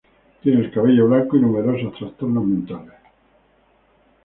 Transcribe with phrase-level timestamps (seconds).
[0.41, 2.95] Tiene el cabello blanco, y numerosos trastornos mentales.